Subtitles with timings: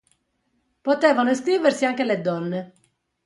[0.81, 2.73] Potevano iscriversi anche le donne.